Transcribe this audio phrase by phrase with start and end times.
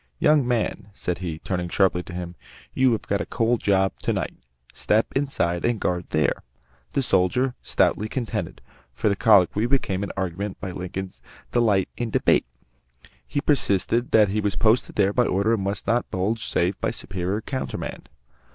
[0.17, 2.33] "Young man," said he, turning sharply to him,
[2.73, 4.33] "you have got a cold job to night.
[4.73, 6.41] Step inside and guard there."
[6.93, 8.61] The soldier stoutly contended
[8.95, 12.47] for the colloquy became an argument by Lincoln's delight in debate.
[13.27, 16.89] He persisted that he was posted there by orders and must not budge save by
[16.89, 18.09] a superior countermand.